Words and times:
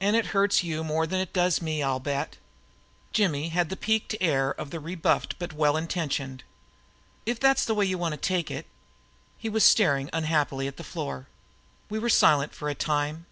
"And 0.00 0.14
it 0.14 0.26
hurts 0.26 0.62
you 0.62 0.84
more 0.84 1.04
than 1.04 1.18
it 1.18 1.32
does 1.32 1.60
me, 1.60 1.82
I'll 1.82 1.98
bet!" 1.98 2.36
Jimmy 3.12 3.48
had 3.48 3.70
the 3.70 3.76
piqued 3.76 4.14
air 4.20 4.52
of 4.52 4.70
the 4.70 4.78
rebuffed 4.78 5.36
but 5.40 5.52
well 5.52 5.76
intentioned. 5.76 6.44
"If 7.26 7.40
that's 7.40 7.64
the 7.64 7.74
way 7.74 7.84
you 7.84 7.98
want 7.98 8.12
to 8.12 8.18
take 8.18 8.52
it" 8.52 8.66
he 9.36 9.48
was 9.48 9.64
staring 9.64 10.10
unhappily 10.12 10.68
at 10.68 10.76
the 10.76 10.84
floor. 10.84 11.26
We 11.90 11.98
were 11.98 12.08
silent 12.08 12.54
for 12.54 12.68
a 12.68 12.74
time. 12.76 13.26